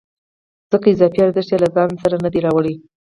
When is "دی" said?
2.33-2.39